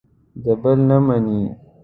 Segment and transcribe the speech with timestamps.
[0.43, 1.41] د بل نه مني.